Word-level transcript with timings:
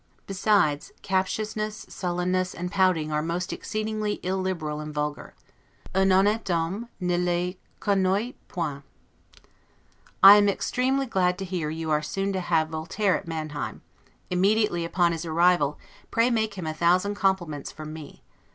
Besides, 0.25 0.91
captiousness, 1.03 1.85
sullenness, 1.87 2.55
and 2.55 2.71
pouting 2.71 3.11
are 3.11 3.21
most 3.21 3.53
exceedingly 3.53 4.19
illiberal 4.23 4.79
and 4.79 4.91
vulgar. 4.91 5.35
'Un 5.93 6.09
honnete 6.09 6.47
homme 6.47 6.89
ne 6.99 7.17
les 7.19 7.57
connoit 7.79 8.33
point'. 8.47 8.81
I 10.23 10.37
am 10.37 10.49
extremely 10.49 11.05
glad 11.05 11.37
to 11.37 11.45
hear 11.45 11.67
that 11.69 11.75
you 11.75 11.91
are 11.91 12.01
soon 12.01 12.33
to 12.33 12.39
have 12.39 12.69
Voltaire 12.69 13.15
at 13.15 13.27
Manheim: 13.27 13.83
immediately 14.31 14.83
upon 14.85 15.11
his 15.11 15.23
arrival, 15.23 15.77
pray 16.09 16.31
make 16.31 16.55
him 16.55 16.65
a 16.65 16.73
thousand 16.73 17.13
compliments 17.13 17.71
from 17.71 17.93
me. 17.93 18.23